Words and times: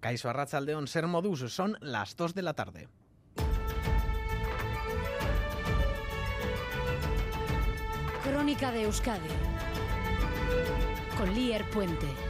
Caiso 0.00 0.28
Arrachaldeón, 0.30 0.86
Ser 0.86 1.06
Modus, 1.06 1.52
son 1.52 1.76
las 1.80 2.16
2 2.16 2.34
de 2.34 2.42
la 2.42 2.54
tarde. 2.54 2.88
Crónica 8.22 8.70
de 8.70 8.82
Euskadi 8.82 9.28
con 11.16 11.34
Lier 11.34 11.64
Puente. 11.70 12.27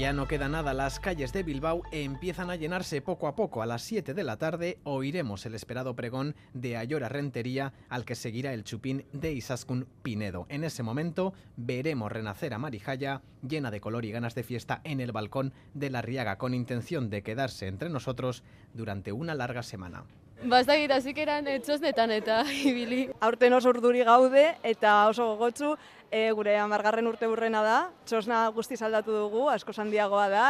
Ya 0.00 0.14
no 0.14 0.26
queda 0.26 0.48
nada, 0.48 0.72
las 0.72 0.98
calles 0.98 1.34
de 1.34 1.42
Bilbao 1.42 1.82
empiezan 1.92 2.48
a 2.48 2.56
llenarse 2.56 3.02
poco 3.02 3.28
a 3.28 3.36
poco. 3.36 3.60
A 3.60 3.66
las 3.66 3.82
7 3.82 4.14
de 4.14 4.24
la 4.24 4.38
tarde 4.38 4.78
oiremos 4.82 5.44
el 5.44 5.54
esperado 5.54 5.94
pregón 5.94 6.34
de 6.54 6.78
Ayora 6.78 7.10
Rentería, 7.10 7.74
al 7.90 8.06
que 8.06 8.14
seguirá 8.14 8.54
el 8.54 8.64
chupín 8.64 9.04
de 9.12 9.34
Isaskun 9.34 9.86
Pinedo. 10.02 10.46
En 10.48 10.64
ese 10.64 10.82
momento 10.82 11.34
veremos 11.58 12.10
renacer 12.10 12.54
a 12.54 12.58
Marijaya, 12.58 13.20
llena 13.46 13.70
de 13.70 13.82
color 13.82 14.06
y 14.06 14.10
ganas 14.10 14.34
de 14.34 14.42
fiesta, 14.42 14.80
en 14.84 15.00
el 15.00 15.12
balcón 15.12 15.52
de 15.74 15.90
la 15.90 16.00
Riaga, 16.00 16.38
con 16.38 16.54
intención 16.54 17.10
de 17.10 17.22
quedarse 17.22 17.66
entre 17.66 17.90
nosotros 17.90 18.42
durante 18.72 19.12
una 19.12 19.34
larga 19.34 19.62
semana. 19.62 20.04
Bastakit 20.40 20.90
hasikeran 20.94 21.46
etxosnetan 21.52 22.10
eta 22.14 22.40
ibili. 22.70 23.08
Aurten 23.20 23.52
oso 23.52 23.68
urduri 23.74 24.00
gaude 24.08 24.46
eta 24.64 24.94
oso 25.10 25.26
gogotsu 25.34 25.74
e, 26.10 26.30
gure 26.32 26.54
amargarren 26.58 27.06
urte 27.10 27.28
burrena 27.28 27.60
da. 27.62 27.76
Txosna 28.08 28.46
guzti 28.56 28.78
aldatu 28.80 29.12
dugu, 29.12 29.44
asko 29.52 29.74
handiagoa 29.76 30.28
da. 30.32 30.46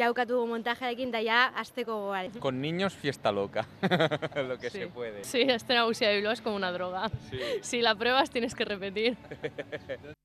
Jaukatu 0.00 0.40
montajearekin 0.48 1.12
da 1.12 1.20
ja 1.22 1.42
asteko 1.60 1.98
goare. 2.06 2.32
Con 2.40 2.62
niños 2.62 2.94
fiesta 2.96 3.32
loca, 3.32 3.66
lo 4.48 4.56
que 4.58 4.70
Sí. 4.70 4.78
se 4.78 4.86
puede. 4.88 5.24
Sí, 5.24 5.42
este 5.42 5.74
nagusia 5.74 6.08
de 6.08 6.16
Bilbao 6.16 6.32
es 6.32 6.40
como 6.40 6.56
una 6.56 6.72
droga. 6.72 7.10
Sí. 7.30 7.38
Si 7.60 7.82
la 7.82 7.94
pruebas 7.94 8.30
tienes 8.30 8.54
que 8.54 8.64
repetir. 8.64 9.16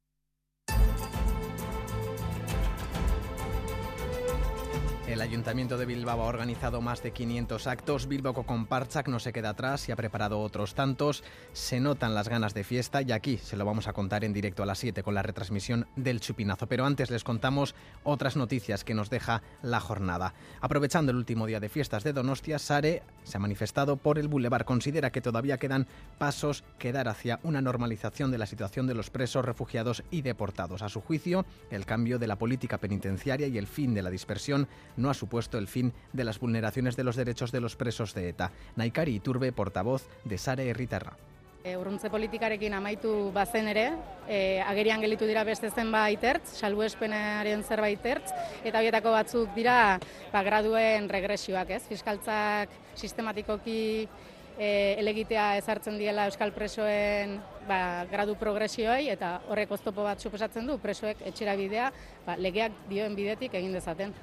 El 5.10 5.22
Ayuntamiento 5.22 5.80
de 5.80 5.88
Bilbao 5.88 6.22
ha 6.22 6.26
organizado 6.26 6.82
más 6.82 7.02
de 7.02 7.10
500 7.10 7.66
actos. 7.66 8.08
Bilbao 8.08 8.36
con 8.46 8.68
Parchak 8.68 9.08
no 9.08 9.20
se 9.20 9.34
queda 9.34 9.50
atrás 9.50 9.90
y 9.90 9.92
ha 9.92 9.96
preparado 9.96 10.40
otros 10.40 10.76
tantos. 10.76 11.24
Se 11.52 11.80
notan 11.80 12.14
las 12.14 12.30
ganas 12.30 12.54
de 12.54 12.64
fiesta 12.64 13.02
y 13.02 13.12
aquí 13.12 13.40
se 13.40 13.58
lo 13.58 13.66
vamos 13.66 13.88
a 13.88 13.94
contar 13.94 14.24
en 14.24 14.34
directo 14.34 14.62
a 14.62 14.68
las 14.68 14.78
7 14.78 15.02
con 15.02 15.16
la 15.16 15.24
retransmisión 15.24 15.88
del 15.96 16.22
Chupinazo. 16.22 16.68
Pero 16.68 16.86
antes 16.86 17.10
les 17.10 17.24
contamos 17.24 17.74
otras 18.04 18.36
noticias 18.36 18.84
que 18.84 18.94
nos 18.94 19.10
deja 19.10 19.42
la 19.64 19.80
jornada. 19.80 20.36
Aprovechando 20.62 21.12
el 21.12 21.18
último 21.18 21.48
día 21.48 21.60
de 21.60 21.70
fiestas 21.70 22.04
de 22.04 22.14
Donostia, 22.14 22.60
Sare 22.60 23.02
se 23.24 23.38
ha 23.38 23.40
manifestado 23.40 23.98
por 23.98 24.20
el 24.20 24.28
Boulevard. 24.28 24.64
Considera 24.64 25.12
que 25.12 25.22
todavía 25.22 25.58
quedan 25.58 25.88
pasos 26.20 26.64
que 26.78 26.92
dar 26.92 27.08
hacia 27.08 27.40
una 27.42 27.64
normalización 27.64 28.30
de 28.30 28.38
la 28.38 28.46
situación 28.46 28.86
de 28.86 28.94
los 28.94 29.10
presos, 29.10 29.44
refugiados 29.44 30.04
y 30.12 30.22
deportados. 30.22 30.84
A 30.84 30.90
su 30.90 31.02
juicio, 31.02 31.48
el 31.72 31.88
cambio 31.88 32.20
de 32.20 32.28
la 32.28 32.38
política 32.38 32.78
penitenciaria 32.78 33.48
y 33.48 33.58
el 33.58 33.66
fin 33.66 33.96
de 33.96 34.04
la 34.04 34.12
dispersión 34.12 34.68
no 35.00 35.10
ha 35.10 35.14
supuesto 35.14 35.58
el 35.58 35.68
fin 35.68 35.94
de 36.14 36.24
las 36.24 36.40
vulneraciones 36.40 36.96
de 36.96 37.04
los 37.04 37.16
derechos 37.16 37.52
de 37.52 37.62
los 37.62 37.76
presos 37.76 38.14
de 38.14 38.30
ETA. 38.30 38.52
Naikari 38.76 39.16
Iturbe, 39.16 39.52
portavoz 39.52 40.08
de 40.26 40.38
Sare 40.38 40.70
Herritarra. 40.70 41.18
E, 41.60 41.76
urruntze 41.76 42.08
politikarekin 42.08 42.72
amaitu 42.72 43.10
bazen 43.36 43.68
ere, 43.68 43.90
e, 44.32 44.62
agerian 44.64 45.02
gelitu 45.04 45.28
dira 45.28 45.44
beste 45.44 45.68
zenbait 45.68 46.24
ertz, 46.24 46.54
salbuespenaren 46.62 47.66
zerbait 47.68 48.06
ertz, 48.08 48.32
eta 48.64 48.80
horietako 48.80 49.12
batzuk 49.12 49.52
dira 49.58 50.00
ba, 50.32 50.44
graduen 50.48 51.10
regresioak, 51.12 51.76
ez? 51.76 51.82
Fiskaltzak 51.92 52.72
sistematikoki 52.96 54.08
e, 54.56 54.96
elegitea 55.04 55.58
ezartzen 55.60 56.00
diela 56.00 56.30
euskal 56.32 56.56
presoen 56.56 57.36
ba, 57.68 58.06
gradu 58.08 58.40
progresioei, 58.40 59.10
eta 59.12 59.42
horrek 59.52 59.76
oztopo 59.76 60.08
bat 60.08 60.24
suposatzen 60.24 60.64
du 60.64 60.80
presoek 60.80 61.28
etxera 61.28 61.60
bidea 61.60 61.92
ba, 62.24 62.40
legeak 62.40 62.88
dioen 62.88 63.20
bidetik 63.20 63.60
egin 63.60 63.76
dezaten. 63.76 64.16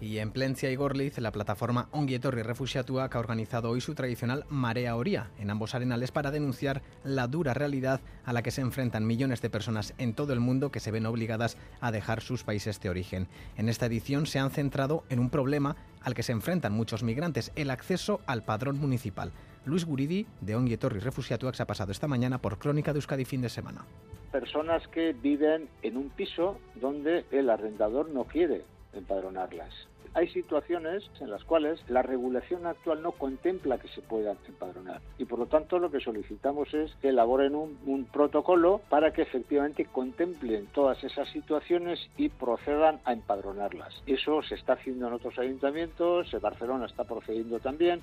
Y 0.00 0.18
en 0.18 0.32
Plencia 0.32 0.70
y 0.70 0.76
Gorliz, 0.76 1.18
la 1.18 1.32
plataforma 1.32 1.88
Ongietorri 1.92 2.42
Refusiatuak 2.42 3.14
ha 3.14 3.18
organizado 3.18 3.70
hoy 3.70 3.80
su 3.80 3.94
tradicional 3.94 4.44
Marea 4.48 4.96
Oría 4.96 5.30
en 5.38 5.50
ambos 5.50 5.74
arenales 5.74 6.10
para 6.10 6.30
denunciar 6.30 6.82
la 7.04 7.26
dura 7.26 7.54
realidad 7.54 8.00
a 8.24 8.32
la 8.32 8.42
que 8.42 8.50
se 8.50 8.60
enfrentan 8.60 9.06
millones 9.06 9.40
de 9.40 9.50
personas 9.50 9.94
en 9.98 10.14
todo 10.14 10.32
el 10.32 10.40
mundo 10.40 10.70
que 10.70 10.80
se 10.80 10.90
ven 10.90 11.06
obligadas 11.06 11.56
a 11.80 11.90
dejar 11.90 12.20
sus 12.20 12.44
países 12.44 12.80
de 12.80 12.90
origen. 12.90 13.28
En 13.56 13.68
esta 13.68 13.86
edición 13.86 14.26
se 14.26 14.38
han 14.38 14.50
centrado 14.50 15.04
en 15.08 15.20
un 15.20 15.30
problema 15.30 15.76
al 16.02 16.14
que 16.14 16.22
se 16.22 16.32
enfrentan 16.32 16.72
muchos 16.72 17.02
migrantes, 17.02 17.52
el 17.56 17.70
acceso 17.70 18.20
al 18.26 18.44
padrón 18.44 18.78
municipal. 18.78 19.32
Luis 19.64 19.86
Guridi, 19.86 20.26
de 20.42 20.56
Ongietorri 20.56 20.98
Refusiatuak, 20.98 21.54
se 21.54 21.62
ha 21.62 21.66
pasado 21.66 21.92
esta 21.92 22.08
mañana 22.08 22.38
por 22.38 22.58
Crónica 22.58 22.92
de 22.92 22.98
Euskadi 22.98 23.24
fin 23.24 23.40
de 23.40 23.48
semana. 23.48 23.86
personas 24.30 24.86
que 24.88 25.12
viven 25.12 25.68
en 25.82 25.96
un 25.96 26.10
piso 26.10 26.58
donde 26.74 27.24
el 27.30 27.48
arrendador 27.48 28.10
no 28.10 28.24
quiere 28.24 28.64
empadronarlas. 28.92 29.72
Hay 30.14 30.28
situaciones 30.28 31.10
en 31.20 31.30
las 31.30 31.44
cuales 31.44 31.80
la 31.88 32.02
regulación 32.02 32.66
actual 32.66 33.02
no 33.02 33.12
contempla 33.12 33.78
que 33.78 33.88
se 33.88 34.00
puedan 34.00 34.36
empadronar 34.46 35.00
y 35.18 35.24
por 35.24 35.38
lo 35.38 35.46
tanto 35.46 35.78
lo 35.78 35.90
que 35.90 36.00
solicitamos 36.00 36.72
es 36.74 36.92
que 37.00 37.08
elaboren 37.08 37.54
un, 37.54 37.78
un 37.86 38.04
protocolo 38.04 38.80
para 38.88 39.12
que 39.12 39.22
efectivamente 39.22 39.86
contemplen 39.86 40.66
todas 40.72 41.02
esas 41.04 41.28
situaciones 41.30 41.98
y 42.16 42.28
procedan 42.28 43.00
a 43.04 43.12
empadronarlas. 43.12 44.02
Eso 44.06 44.42
se 44.42 44.54
está 44.54 44.74
haciendo 44.74 45.08
en 45.08 45.14
otros 45.14 45.38
ayuntamientos, 45.38 46.32
en 46.32 46.40
Barcelona 46.40 46.86
está 46.86 47.04
procediendo 47.04 47.58
también. 47.58 48.00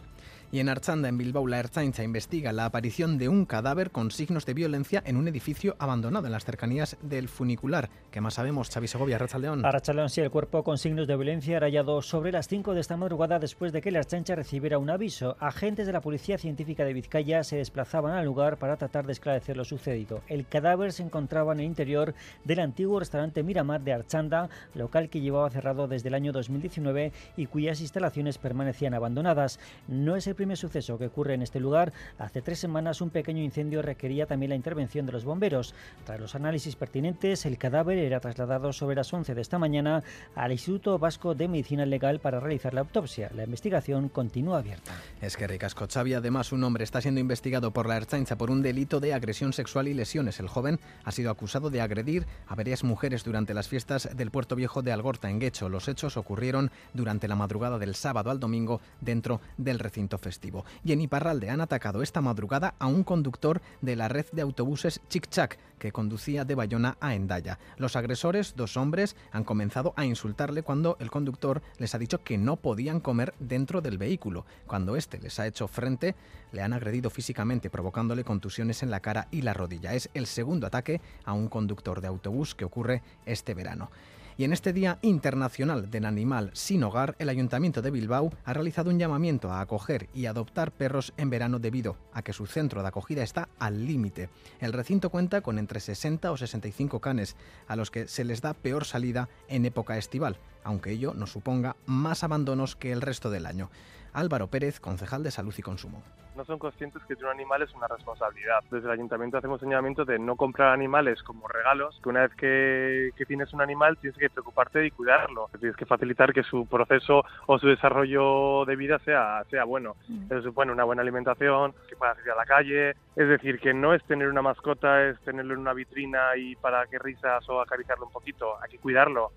Y 0.51 0.59
en 0.59 0.67
Archanda, 0.67 1.07
en 1.07 1.17
Bilbao, 1.17 1.47
la 1.47 1.59
Ertzaintza 1.59 2.03
investiga 2.03 2.51
la 2.51 2.65
aparición 2.65 3.17
de 3.17 3.29
un 3.29 3.45
cadáver 3.45 3.91
con 3.91 4.11
signos 4.11 4.45
de 4.45 4.53
violencia 4.53 5.01
en 5.05 5.15
un 5.15 5.29
edificio 5.29 5.77
abandonado 5.79 6.25
en 6.25 6.33
las 6.33 6.43
cercanías 6.43 6.97
del 7.01 7.29
funicular. 7.29 7.89
¿Qué 8.11 8.19
más 8.19 8.33
sabemos, 8.33 8.69
Xavi 8.69 8.89
Segovia, 8.89 9.17
Rachaldeón? 9.17 9.65
Arrachaldeón, 9.65 10.09
sí, 10.09 10.19
el 10.19 10.29
cuerpo 10.29 10.63
con 10.63 10.77
signos 10.77 11.07
de 11.07 11.15
violencia 11.15 11.55
era 11.55 11.67
hallado 11.67 12.00
sobre 12.01 12.31
las 12.31 12.47
5 12.47 12.73
de 12.73 12.81
esta 12.81 12.97
madrugada 12.97 13.39
después 13.39 13.71
de 13.71 13.81
que 13.81 13.91
la 13.91 13.99
Ertzaintza 13.99 14.35
recibiera 14.35 14.77
un 14.77 14.89
aviso. 14.89 15.35
Agentes 15.39 15.85
de 15.85 15.93
la 15.93 16.01
Policía 16.01 16.37
Científica 16.37 16.83
de 16.83 16.93
Vizcaya 16.93 17.43
se 17.43 17.57
desplazaban 17.57 18.13
al 18.13 18.25
lugar 18.25 18.57
para 18.57 18.77
tratar 18.77 19.05
de 19.05 19.13
esclarecer 19.13 19.57
lo 19.57 19.65
sucedido. 19.65 20.21
El 20.27 20.47
cadáver 20.47 20.91
se 20.93 21.03
encontraba 21.03 21.53
en 21.53 21.59
el 21.59 21.65
interior 21.65 22.13
del 22.43 22.59
antiguo 22.59 22.99
restaurante 22.99 23.43
Miramar 23.43 23.81
de 23.81 23.93
Archanda, 23.93 24.49
local 24.73 25.09
que 25.09 25.21
llevaba 25.21 25.49
cerrado 25.49 25.87
desde 25.87 26.09
el 26.09 26.15
año 26.15 26.31
2019 26.31 27.11
y 27.37 27.45
cuyas 27.45 27.81
instalaciones 27.81 28.37
permanecían 28.37 28.93
abandonadas. 28.93 29.59
No 29.87 30.15
es 30.15 30.27
el 30.27 30.35
primer 30.35 30.57
suceso 30.57 30.97
que 30.97 31.07
ocurre 31.07 31.33
en 31.33 31.41
este 31.41 31.59
lugar. 31.59 31.93
Hace 32.17 32.41
tres 32.41 32.59
semanas 32.59 33.01
un 33.01 33.09
pequeño 33.09 33.41
incendio 33.41 33.81
requería 33.81 34.25
también 34.25 34.49
la 34.49 34.55
intervención 34.55 35.05
de 35.05 35.11
los 35.11 35.25
bomberos. 35.25 35.75
Tras 36.05 36.19
los 36.19 36.35
análisis 36.35 36.75
pertinentes, 36.75 37.45
el 37.45 37.57
cadáver 37.57 37.97
era 37.97 38.19
trasladado 38.19 38.73
sobre 38.73 38.95
las 38.95 39.13
11 39.13 39.35
de 39.35 39.41
esta 39.41 39.59
mañana 39.59 40.03
al 40.35 40.51
Instituto 40.51 40.97
Vasco 40.97 41.35
de 41.35 41.47
Medicina 41.47 41.85
Legal 41.91 42.19
para 42.19 42.39
realizar 42.39 42.73
la 42.73 42.81
autopsia. 42.81 43.29
La 43.35 43.43
investigación 43.43 44.09
continúa 44.09 44.57
abierta. 44.57 44.91
Es 45.21 45.37
que 45.37 45.45
ricasco, 45.45 45.85
Xavi. 45.87 46.15
Además, 46.15 46.51
un 46.51 46.63
hombre 46.63 46.83
está 46.83 47.01
siendo 47.01 47.19
investigado 47.19 47.71
por 47.71 47.87
la 47.87 47.97
Ertzaintza 47.97 48.37
por 48.37 48.49
un 48.49 48.63
delito 48.63 48.99
de 48.99 49.13
agresión 49.13 49.53
sexual 49.53 49.87
y 49.87 49.93
lesiones. 49.93 50.39
El 50.39 50.47
joven 50.47 50.79
ha 51.03 51.11
sido 51.11 51.29
acusado 51.29 51.69
de 51.69 51.81
agredir 51.81 52.25
a 52.47 52.55
varias 52.55 52.83
mujeres 52.83 53.23
durante 53.23 53.53
las 53.53 53.67
fiestas 53.67 54.09
del 54.15 54.31
Puerto 54.31 54.55
Viejo 54.55 54.81
de 54.81 54.91
Algorta, 54.91 55.29
en 55.29 55.39
Guecho. 55.39 55.69
Los 55.69 55.87
hechos 55.87 56.17
ocurrieron 56.17 56.71
durante 56.93 57.27
la 57.27 57.35
madrugada 57.35 57.77
del 57.77 57.93
sábado 57.93 58.31
al 58.31 58.39
domingo 58.39 58.81
dentro 59.01 59.41
del 59.57 59.77
recinto 59.77 60.17
festivo. 60.17 60.65
Y 60.83 60.93
en 60.93 61.01
Iparralde 61.01 61.49
han 61.49 61.61
atacado 61.61 62.01
esta 62.01 62.21
madrugada 62.21 62.73
a 62.79 62.87
un 62.87 63.03
conductor 63.03 63.61
de 63.81 63.95
la 63.95 64.07
red 64.07 64.25
de 64.31 64.41
autobuses 64.41 65.01
Chic 65.09 65.29
Chac 65.29 65.59
que 65.81 65.91
conducía 65.91 66.45
de 66.45 66.53
Bayona 66.53 66.95
a 67.01 67.15
Endaya. 67.15 67.57
Los 67.77 67.95
agresores, 67.95 68.55
dos 68.55 68.77
hombres, 68.77 69.15
han 69.31 69.43
comenzado 69.43 69.93
a 69.97 70.05
insultarle 70.05 70.61
cuando 70.61 70.95
el 70.99 71.09
conductor 71.09 71.63
les 71.81 71.95
ha 71.95 71.99
dicho 71.99 72.23
que 72.23 72.37
no 72.37 72.55
podían 72.55 72.99
comer 72.99 73.33
dentro 73.39 73.81
del 73.81 73.97
vehículo. 73.97 74.45
Cuando 74.67 74.95
este 74.95 75.19
les 75.19 75.39
ha 75.39 75.47
hecho 75.47 75.67
frente, 75.67 76.15
le 76.51 76.61
han 76.61 76.73
agredido 76.73 77.09
físicamente, 77.09 77.69
provocándole 77.69 78.23
contusiones 78.23 78.83
en 78.83 78.91
la 78.91 78.99
cara 78.99 79.27
y 79.31 79.41
la 79.41 79.53
rodilla. 79.53 79.93
Es 79.93 80.09
el 80.13 80.27
segundo 80.27 80.67
ataque 80.67 81.01
a 81.25 81.33
un 81.33 81.49
conductor 81.49 81.99
de 81.99 82.07
autobús 82.07 82.55
que 82.55 82.65
ocurre 82.65 83.01
este 83.25 83.53
verano. 83.53 83.89
Y 84.37 84.43
en 84.43 84.53
este 84.53 84.73
Día 84.73 84.97
Internacional 85.01 85.91
del 85.91 86.05
Animal 86.05 86.51
Sin 86.53 86.83
Hogar, 86.83 87.15
el 87.19 87.29
Ayuntamiento 87.29 87.81
de 87.81 87.91
Bilbao 87.91 88.31
ha 88.45 88.53
realizado 88.53 88.89
un 88.89 88.97
llamamiento 88.97 89.51
a 89.51 89.61
acoger 89.61 90.09
y 90.13 90.25
adoptar 90.25 90.71
perros 90.71 91.13
en 91.17 91.29
verano 91.29 91.59
debido 91.59 91.97
a 92.13 92.21
que 92.21 92.33
su 92.33 92.47
centro 92.47 92.81
de 92.81 92.87
acogida 92.87 93.23
está 93.23 93.49
al 93.59 93.85
límite. 93.85 94.29
El 94.59 94.73
recinto 94.73 95.09
cuenta 95.09 95.41
con 95.41 95.59
entre 95.59 95.79
60 95.79 96.31
o 96.31 96.37
65 96.37 96.99
canes, 96.99 97.35
a 97.67 97.75
los 97.75 97.91
que 97.91 98.07
se 98.07 98.23
les 98.23 98.41
da 98.41 98.53
peor 98.53 98.85
salida 98.85 99.29
en 99.47 99.65
época 99.65 99.97
estival, 99.97 100.37
aunque 100.63 100.91
ello 100.91 101.13
no 101.13 101.27
suponga 101.27 101.75
más 101.85 102.23
abandonos 102.23 102.75
que 102.75 102.91
el 102.91 103.01
resto 103.01 103.29
del 103.29 103.45
año. 103.45 103.69
Álvaro 104.13 104.47
Pérez, 104.47 104.79
concejal 104.79 105.23
de 105.23 105.31
Salud 105.31 105.53
y 105.57 105.61
Consumo. 105.61 106.03
no 106.35 106.45
son 106.45 106.59
conscientes 106.59 107.01
que 107.03 107.15
tener 107.15 107.31
un 107.31 107.39
animal 107.39 107.61
es 107.61 107.73
una 107.73 107.87
responsabilidad. 107.87 108.59
Desde 108.71 108.85
el 108.85 108.93
ayuntamiento 108.93 109.37
hacemos 109.37 109.59
señalamiento 109.59 110.05
de 110.05 110.17
no 110.17 110.35
comprar 110.35 110.73
animales 110.73 111.21
como 111.23 111.47
regalos, 111.47 111.99
que 112.01 112.09
una 112.09 112.21
vez 112.21 112.35
que, 112.35 113.11
que 113.17 113.25
tienes 113.25 113.53
un 113.53 113.61
animal 113.61 113.97
tienes 113.97 114.17
que 114.17 114.29
preocuparte 114.29 114.85
y 114.85 114.91
cuidarlo. 114.91 115.49
Tienes 115.59 115.75
que 115.75 115.85
facilitar 115.85 116.33
que 116.33 116.43
su 116.43 116.65
proceso 116.65 117.23
o 117.47 117.59
su 117.59 117.67
desarrollo 117.67 118.65
de 118.65 118.75
vida 118.75 118.99
sea, 118.99 119.43
sea 119.49 119.65
bueno. 119.65 119.95
Eso 120.29 120.41
supone 120.41 120.71
una 120.71 120.83
buena 120.83 121.01
alimentación, 121.01 121.73
que 121.89 121.95
pueda 121.95 122.15
salir 122.15 122.31
a 122.31 122.35
la 122.35 122.45
calle. 122.45 122.89
Es 123.15 123.27
decir, 123.27 123.59
que 123.59 123.73
no 123.73 123.93
es 123.93 124.03
tener 124.05 124.29
una 124.29 124.41
mascota, 124.41 125.09
es 125.09 125.19
tenerlo 125.21 125.53
en 125.53 125.59
una 125.59 125.73
vitrina 125.73 126.35
y 126.37 126.55
para 126.55 126.85
que 126.87 126.97
risas 126.97 127.47
o 127.49 127.61
acariciarlo 127.61 128.05
un 128.05 128.11
poquito. 128.11 128.55
Hay 128.61 128.69
que 128.71 128.79
cuidarlo. 128.79 129.31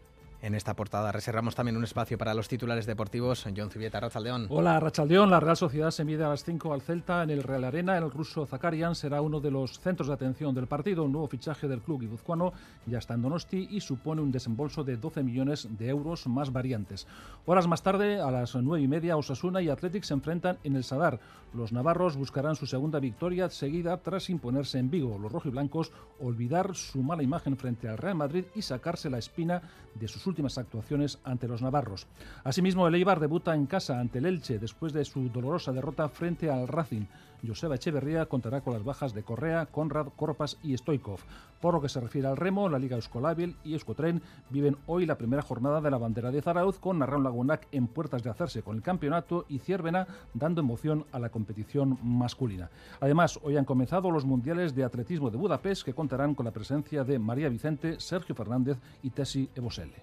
En 0.45 0.55
esta 0.55 0.77
portada 0.77 1.11
reservamos 1.11 1.55
también 1.55 1.79
un 1.79 1.85
espacio 1.85 2.19
para 2.19 2.35
los 2.35 2.49
titulares 2.49 2.85
deportivos. 2.85 3.47
John 3.57 3.71
Zubieta, 3.71 3.99
Rachaldeón. 3.99 4.47
Hola, 4.51 4.79
Rachaldeón. 4.79 5.31
La 5.31 5.41
Real 5.41 5.57
Sociedad 5.57 5.91
se 5.91 6.05
mide 6.05 6.23
a 6.23 6.29
las 6.29 6.45
5 6.45 6.75
al 6.75 6.83
Celta 6.83 7.23
en 7.23 7.31
el 7.31 7.43
Real 7.43 7.65
Arena. 7.65 7.97
El 7.97 8.11
ruso 8.11 8.45
Zakarian 8.45 8.95
será 8.95 9.23
uno 9.23 9.41
de 9.41 9.51
los 9.51 9.81
centros 9.81 10.09
de 10.09 10.13
atención 10.13 10.55
del 10.55 10.67
partido. 10.67 11.05
Un 11.05 11.13
nuevo 11.13 11.29
fichaje 11.29 11.67
del 11.67 11.81
club 11.81 12.03
guipuzcoano 12.03 12.53
ya 12.85 12.99
está 12.99 13.15
en 13.15 13.23
Donosti 13.23 13.69
y 13.71 13.81
supone 13.81 14.21
un 14.21 14.31
desembolso 14.31 14.85
de 14.85 14.99
12 14.99 15.23
millones 15.23 15.67
de 15.79 15.89
euros 15.89 16.27
más 16.27 16.53
variantes. 16.53 17.07
Horas 17.47 17.67
más 17.67 17.83
tarde, 17.83 18.21
a 18.21 18.31
las 18.31 18.55
9 18.55 18.85
y 18.85 18.87
media, 18.87 19.17
Osasuna 19.17 19.63
y 19.63 19.71
Athletic 19.71 20.05
se 20.05 20.13
enfrentan 20.13 20.59
en 20.63 20.77
el 20.77 20.85
Sadar. 20.85 21.21
Los 21.55 21.73
navarros 21.73 22.17
buscarán 22.17 22.57
su 22.57 22.67
segunda 22.67 23.01
victoria 23.01 23.49
seguida 23.49 23.97
tras 23.97 24.29
imponerse 24.29 24.79
en 24.79 24.91
Vigo. 24.91 25.19
Los 25.19 25.33
rojiblancos 25.33 25.91
olvidar 26.21 26.75
su 26.75 27.03
mala 27.03 27.23
imagen 27.23 27.57
frente 27.57 27.89
al 27.89 27.97
Real 27.97 28.17
Madrid 28.17 28.45
y 28.55 28.61
sacarse 28.61 29.09
la 29.09 29.19
espina 29.19 29.63
de 29.95 30.09
sus 30.09 30.27
últimas 30.35 30.59
actuaciones 30.59 31.21
ante 31.23 31.47
los 31.47 31.63
navarros. 31.63 32.09
Asimismo, 32.43 32.89
el 32.89 32.97
Eibar 32.97 33.21
debuta 33.21 33.55
en 33.55 33.67
casa 33.67 34.01
ante 34.01 34.19
el 34.19 34.27
Elche 34.27 34.59
después 34.59 34.93
de 34.93 35.05
su 35.05 35.29
dolorosa 35.29 35.71
derrota 35.71 36.09
frente 36.09 36.51
al 36.51 36.67
Racing. 36.67 37.05
Joseba 37.47 37.77
Echeverría 37.77 38.27
contará 38.27 38.61
con 38.61 38.73
las 38.73 38.85
bajas 38.85 39.15
de 39.15 39.23
Correa, 39.23 39.67
Conrad, 39.67 40.09
Corpas 40.17 40.59
y 40.63 40.77
Stoikov. 40.77 41.21
Por 41.61 41.75
lo 41.75 41.81
que 41.81 41.89
se 41.89 42.01
refiere 42.01 42.29
al 42.29 42.37
remo, 42.37 42.69
la 42.69 42.79
Liga 42.79 42.97
Euskolábil 42.97 43.57
y 43.65 43.73
Euskotren 43.73 44.23
viven 44.51 44.77
hoy 44.87 45.07
la 45.07 45.17
primera 45.17 45.43
jornada 45.43 45.81
de 45.81 45.91
la 45.91 45.99
bandera 45.99 46.31
de 46.31 46.43
Zarauz 46.43 46.79
con 46.79 46.99
Narrón 46.99 47.25
Lagunac 47.25 47.67
en 47.73 47.87
puertas 47.87 48.23
de 48.23 48.31
hacerse 48.31 48.63
con 48.63 48.77
el 48.77 48.83
campeonato 48.83 49.47
y 49.49 49.59
Ciervena 49.59 50.07
dando 50.35 50.61
emoción 50.61 51.07
a 51.13 51.19
la 51.19 51.31
competición 51.31 51.99
masculina. 52.03 52.71
Además, 53.01 53.39
hoy 53.43 53.57
han 53.57 53.65
comenzado 53.65 54.11
los 54.11 54.25
mundiales 54.25 54.75
de 54.75 54.85
atletismo 54.85 55.31
de 55.31 55.39
Budapest 55.39 55.85
que 55.85 55.95
contarán 55.95 56.35
con 56.35 56.45
la 56.45 56.53
presencia 56.53 57.05
de 57.05 57.19
María 57.19 57.49
Vicente, 57.49 57.99
Sergio 57.99 58.35
Fernández 58.35 58.79
y 59.03 59.11
Tessi 59.11 59.49
Eboselle. 59.55 59.95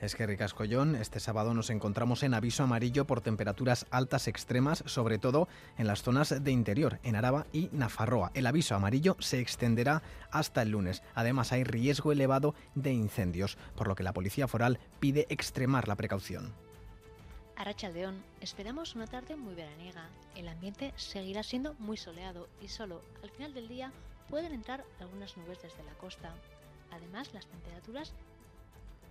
Es 0.00 0.14
que 0.14 0.26
Ricascollón, 0.26 0.94
este 0.94 1.20
sábado 1.20 1.52
nos 1.52 1.68
encontramos 1.68 2.22
en 2.22 2.32
aviso 2.32 2.62
amarillo 2.62 3.06
por 3.06 3.20
temperaturas 3.20 3.86
altas 3.90 4.28
extremas, 4.28 4.82
sobre 4.86 5.18
todo 5.18 5.46
en 5.76 5.86
las 5.86 6.02
zonas 6.02 6.42
de 6.42 6.50
interior, 6.50 6.98
en 7.02 7.16
Araba 7.16 7.46
y 7.52 7.68
Nafarroa. 7.72 8.30
El 8.32 8.46
aviso 8.46 8.74
amarillo 8.74 9.16
se 9.18 9.40
extenderá 9.40 10.02
hasta 10.30 10.62
el 10.62 10.70
lunes. 10.70 11.02
Además, 11.14 11.52
hay 11.52 11.64
riesgo 11.64 12.12
elevado 12.12 12.54
de 12.74 12.94
incendios, 12.94 13.58
por 13.76 13.88
lo 13.88 13.94
que 13.94 14.02
la 14.02 14.14
Policía 14.14 14.48
Foral 14.48 14.78
pide 15.00 15.26
extremar 15.28 15.86
la 15.86 15.96
precaución. 15.96 16.54
Arrachaldeón, 17.56 18.22
esperamos 18.40 18.94
una 18.94 19.06
tarde 19.06 19.36
muy 19.36 19.54
veraniega. 19.54 20.08
El 20.34 20.48
ambiente 20.48 20.94
seguirá 20.96 21.42
siendo 21.42 21.74
muy 21.74 21.98
soleado 21.98 22.48
y 22.62 22.68
solo 22.68 23.02
al 23.22 23.28
final 23.28 23.52
del 23.52 23.68
día 23.68 23.92
pueden 24.30 24.52
entrar 24.52 24.82
algunas 24.98 25.36
nubes 25.36 25.60
desde 25.60 25.84
la 25.84 25.92
costa. 25.92 26.32
Además, 26.90 27.34
las 27.34 27.44
temperaturas 27.46 28.14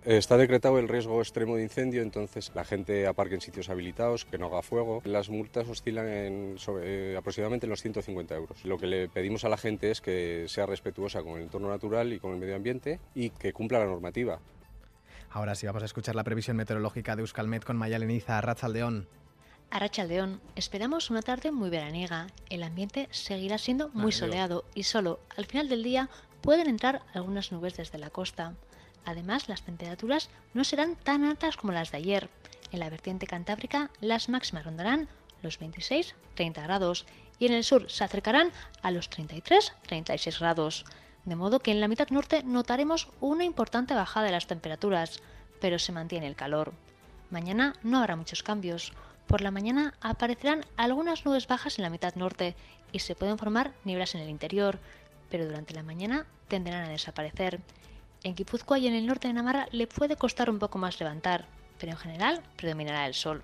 Está 0.06 0.38
decretado 0.38 0.80
el 0.80 0.88
riesgo 0.88 1.20
extremo 1.20 1.58
de 1.58 1.64
incendio, 1.64 2.02
entonces 2.02 2.52
la 2.56 2.64
gente 2.64 3.06
aparque 3.06 3.36
en 3.36 3.42
sitios 3.42 3.70
habilitados, 3.70 4.24
que 4.24 4.38
no 4.38 4.48
haga 4.48 4.62
fuego. 4.62 5.02
Las 5.04 5.30
multas 5.30 5.68
oscilan 5.68 6.08
en 6.08 6.58
sobre, 6.58 7.14
eh, 7.14 7.18
aproximadamente 7.18 7.66
en 7.66 7.70
los 7.70 7.82
150 7.82 8.34
euros. 8.34 8.64
Lo 8.64 8.78
que 8.78 8.88
le 8.88 9.10
pedimos 9.10 9.44
a 9.44 9.50
la 9.50 9.58
gente 9.58 9.92
es 9.92 10.00
que 10.00 10.46
sea 10.48 10.66
respetuosa 10.66 11.22
con 11.22 11.34
el 11.34 11.44
entorno 11.44 11.68
natural 11.68 12.14
y 12.14 12.20
con 12.20 12.32
el 12.32 12.40
medio 12.40 12.56
ambiente 12.56 13.00
y 13.14 13.32
que 13.32 13.52
cumpla 13.52 13.80
la 13.80 13.86
normativa. 13.86 14.40
Ahora 15.32 15.54
sí 15.54 15.68
vamos 15.68 15.84
a 15.84 15.86
escuchar 15.86 16.16
la 16.16 16.24
previsión 16.24 16.56
meteorológica 16.56 17.16
de 17.16 17.22
Euskalmet 17.22 17.66
con 17.66 17.76
Mayaleniza 17.76 18.38
a 18.38 18.42
Ratzaldeón. 18.42 19.08
A 19.72 19.78
Rachaldeón, 19.78 20.42
esperamos 20.56 21.12
una 21.12 21.22
tarde 21.22 21.52
muy 21.52 21.70
veraniega. 21.70 22.28
El 22.50 22.64
ambiente 22.64 23.08
seguirá 23.12 23.60
siendo 23.60 23.90
muy 23.90 24.12
soleado 24.12 24.66
y 24.74 24.84
solo 24.84 25.20
al 25.38 25.46
final 25.46 25.70
del 25.70 25.84
día 25.84 26.10
pueden 26.42 26.68
entrar 26.68 27.04
algunas 27.14 27.52
nubes 27.52 27.78
desde 27.78 28.00
la 28.00 28.10
costa. 28.10 28.56
Además, 29.06 29.50
las 29.50 29.62
temperaturas 29.62 30.30
no 30.54 30.64
serán 30.64 30.96
tan 30.96 31.24
altas 31.24 31.58
como 31.58 31.74
las 31.74 31.92
de 31.92 31.98
ayer. 31.98 32.30
En 32.72 32.80
la 32.80 32.90
vertiente 32.90 33.28
cantábrica, 33.28 33.90
las 34.02 34.30
máximas 34.30 34.66
rondarán 34.66 35.08
los 35.42 35.60
26-30 35.60 36.64
grados 36.64 37.06
y 37.40 37.46
en 37.46 37.54
el 37.54 37.64
sur 37.64 37.90
se 37.90 38.04
acercarán 38.04 38.52
a 38.82 38.92
los 38.92 39.10
33-36 39.10 40.40
grados. 40.40 40.86
De 41.26 41.36
modo 41.36 41.60
que 41.60 41.72
en 41.72 41.82
la 41.82 41.88
mitad 41.88 42.10
norte 42.10 42.44
notaremos 42.44 43.10
una 43.22 43.44
importante 43.44 43.94
bajada 43.94 44.28
de 44.28 44.32
las 44.32 44.48
temperaturas, 44.48 45.22
pero 45.60 45.80
se 45.80 45.92
mantiene 45.92 46.28
el 46.28 46.36
calor. 46.36 46.74
Mañana 47.30 47.74
no 47.84 48.00
habrá 48.00 48.16
muchos 48.16 48.44
cambios. 48.44 48.94
Por 49.28 49.42
la 49.42 49.52
mañana 49.52 49.94
aparecerán 50.02 50.66
algunas 50.76 51.26
nubes 51.26 51.48
bajas 51.48 51.78
en 51.78 51.84
la 51.84 51.90
mitad 51.90 52.16
norte 52.16 52.56
y 52.92 53.00
se 53.00 53.16
pueden 53.16 53.38
formar 53.38 53.74
nieblas 53.86 54.16
en 54.16 54.22
el 54.22 54.30
interior, 54.30 54.80
pero 55.30 55.46
durante 55.46 55.76
la 55.76 55.84
mañana 55.84 56.26
tenderán 56.48 56.86
a 56.86 56.90
desaparecer. 56.90 57.60
En 58.24 58.36
Guipúzcoa 58.36 58.80
y 58.80 58.88
en 58.88 58.96
el 58.96 59.06
norte 59.06 59.30
de 59.30 59.34
Navarra 59.34 59.68
le 59.72 59.88
puede 59.88 60.18
costar 60.18 60.50
un 60.50 60.60
poco 60.60 60.78
más 60.78 61.00
levantar, 61.00 61.46
pero 61.80 61.94
en 61.94 61.98
general 61.98 62.44
predominará 62.58 63.08
el 63.08 63.14
sol. 63.14 63.44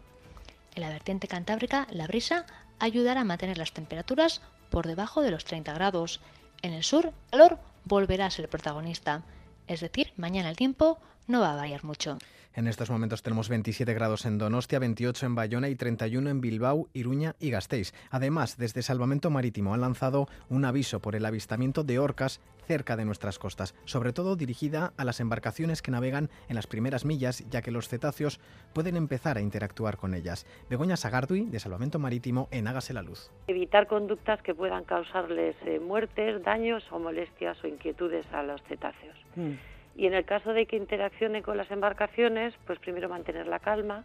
En 0.75 0.81
la 0.81 0.89
vertiente 0.89 1.29
cantábrica, 1.29 1.87
la 1.91 2.07
brisa 2.07 2.45
ayudará 2.79 3.21
a 3.21 3.25
mantener 3.25 3.57
las 3.57 3.71
temperaturas 3.71 4.41
por 4.69 4.85
debajo 4.85 5.21
de 5.21 5.31
los 5.31 5.45
30 5.45 5.73
grados. 5.73 6.19
En 6.61 6.73
el 6.73 6.83
sur, 6.83 7.05
el 7.05 7.13
calor 7.31 7.59
volverá 7.85 8.25
a 8.25 8.31
ser 8.31 8.45
el 8.45 8.49
protagonista. 8.49 9.23
Es 9.67 9.79
decir, 9.79 10.11
mañana 10.17 10.49
el 10.49 10.57
tiempo 10.57 10.99
no 11.27 11.39
va 11.39 11.53
a 11.53 11.55
variar 11.55 11.85
mucho. 11.85 12.17
En 12.57 12.67
estos 12.67 12.89
momentos 12.89 13.21
tenemos 13.21 13.49
27 13.49 13.93
grados 13.93 14.25
en 14.25 14.37
Donostia, 14.37 14.79
28 14.79 15.25
en 15.25 15.35
Bayona 15.35 15.67
y 15.67 15.75
31 15.75 16.29
en 16.29 16.39
Bilbao, 16.39 16.87
Iruña 16.93 17.35
y 17.37 17.49
Gasteiz. 17.49 17.93
Además, 18.11 18.57
desde 18.57 18.81
Salvamento 18.81 19.29
Marítimo 19.29 19.73
han 19.73 19.81
lanzado 19.81 20.27
un 20.47 20.63
aviso 20.63 21.01
por 21.01 21.17
el 21.17 21.25
avistamiento 21.25 21.83
de 21.83 21.99
orcas 21.99 22.39
cerca 22.65 22.95
de 22.95 23.03
nuestras 23.03 23.39
costas, 23.39 23.75
sobre 23.83 24.13
todo 24.13 24.37
dirigida 24.37 24.93
a 24.95 25.03
las 25.03 25.19
embarcaciones 25.19 25.81
que 25.81 25.91
navegan 25.91 26.29
en 26.47 26.55
las 26.55 26.65
primeras 26.65 27.03
millas, 27.03 27.43
ya 27.49 27.61
que 27.61 27.71
los 27.71 27.89
cetáceos 27.89 28.39
pueden 28.73 28.95
empezar 28.95 29.37
a 29.37 29.41
interactuar 29.41 29.97
con 29.97 30.13
ellas. 30.13 30.47
Begoña 30.69 30.95
Sagardui, 30.95 31.47
de 31.47 31.59
Salvamento 31.59 31.99
Marítimo, 31.99 32.47
en 32.51 32.69
Hágase 32.69 32.93
la 32.93 33.01
Luz. 33.01 33.31
Evitar 33.47 33.87
conductas 33.87 34.41
que 34.41 34.55
puedan 34.55 34.85
causarles 34.85 35.57
eh, 35.65 35.81
muertes, 35.81 36.41
daños 36.41 36.85
o 36.89 36.99
molestias 36.99 37.61
o 37.65 37.67
inquietudes 37.67 38.25
a 38.31 38.43
los 38.43 38.63
cetáceos. 38.63 39.17
Mm. 39.35 39.74
Y 39.95 40.07
en 40.07 40.13
el 40.13 40.25
caso 40.25 40.53
de 40.53 40.65
que 40.65 40.75
interaccione 40.75 41.41
con 41.41 41.57
las 41.57 41.71
embarcaciones, 41.71 42.53
pues 42.65 42.79
primero 42.79 43.07
mantener 43.07 43.47
la 43.47 43.59
calma, 43.59 44.03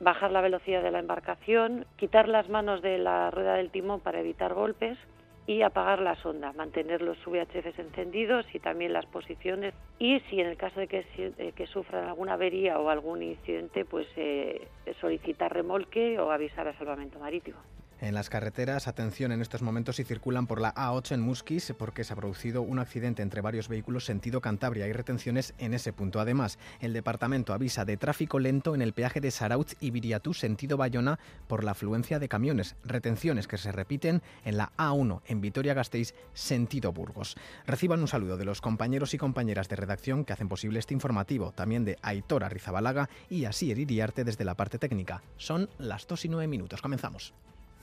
bajar 0.00 0.30
la 0.30 0.40
velocidad 0.40 0.82
de 0.82 0.90
la 0.90 0.98
embarcación, 0.98 1.84
quitar 1.96 2.28
las 2.28 2.48
manos 2.48 2.80
de 2.82 2.98
la 2.98 3.30
rueda 3.30 3.54
del 3.54 3.70
timón 3.70 4.00
para 4.00 4.20
evitar 4.20 4.54
golpes 4.54 4.96
y 5.46 5.62
apagar 5.62 6.00
la 6.00 6.14
sonda, 6.16 6.52
mantener 6.52 7.02
los 7.02 7.18
VHFs 7.26 7.78
encendidos 7.78 8.46
y 8.54 8.60
también 8.60 8.92
las 8.92 9.04
posiciones. 9.06 9.74
Y 9.98 10.20
si 10.30 10.40
en 10.40 10.46
el 10.46 10.56
caso 10.56 10.80
de 10.80 10.86
que, 10.86 11.52
que 11.54 11.66
sufran 11.66 12.06
alguna 12.06 12.34
avería 12.34 12.78
o 12.78 12.88
algún 12.88 13.22
incidente, 13.22 13.84
pues 13.84 14.06
eh, 14.16 14.68
solicitar 15.00 15.52
remolque 15.52 16.18
o 16.18 16.30
avisar 16.30 16.68
a 16.68 16.78
salvamento 16.78 17.18
marítimo. 17.18 17.58
En 18.02 18.14
las 18.14 18.30
carreteras, 18.30 18.88
atención 18.88 19.30
en 19.30 19.42
estos 19.42 19.60
momentos 19.60 19.96
si 19.96 20.04
circulan 20.04 20.46
por 20.46 20.58
la 20.58 20.74
A8 20.74 21.12
en 21.12 21.20
Musquis 21.20 21.74
porque 21.76 22.02
se 22.02 22.14
ha 22.14 22.16
producido 22.16 22.62
un 22.62 22.78
accidente 22.78 23.20
entre 23.20 23.42
varios 23.42 23.68
vehículos 23.68 24.06
sentido 24.06 24.40
Cantabria. 24.40 24.86
Hay 24.86 24.94
retenciones 24.94 25.52
en 25.58 25.74
ese 25.74 25.92
punto. 25.92 26.18
Además, 26.18 26.58
el 26.80 26.94
departamento 26.94 27.52
avisa 27.52 27.84
de 27.84 27.98
tráfico 27.98 28.38
lento 28.38 28.74
en 28.74 28.80
el 28.80 28.94
peaje 28.94 29.20
de 29.20 29.30
Sarauz 29.30 29.76
y 29.80 29.90
Viriatú 29.90 30.32
sentido 30.32 30.78
Bayona 30.78 31.18
por 31.46 31.62
la 31.62 31.72
afluencia 31.72 32.18
de 32.18 32.30
camiones. 32.30 32.74
Retenciones 32.84 33.46
que 33.46 33.58
se 33.58 33.70
repiten 33.70 34.22
en 34.46 34.56
la 34.56 34.72
A1 34.78 35.20
en 35.26 35.42
Vitoria-Gasteiz 35.42 36.14
sentido 36.32 36.92
Burgos. 36.92 37.36
Reciban 37.66 38.00
un 38.00 38.08
saludo 38.08 38.38
de 38.38 38.46
los 38.46 38.62
compañeros 38.62 39.12
y 39.12 39.18
compañeras 39.18 39.68
de 39.68 39.76
redacción 39.76 40.24
que 40.24 40.32
hacen 40.32 40.48
posible 40.48 40.78
este 40.78 40.94
informativo, 40.94 41.52
también 41.52 41.84
de 41.84 41.98
Aitora 42.00 42.48
Rizabalaga 42.48 43.10
y 43.28 43.44
Asier 43.44 43.78
Iriarte 43.78 44.24
desde 44.24 44.46
la 44.46 44.54
parte 44.54 44.78
técnica. 44.78 45.22
Son 45.36 45.68
las 45.76 46.06
2 46.06 46.24
y 46.24 46.28
9 46.30 46.46
minutos. 46.48 46.80
Comenzamos. 46.80 47.34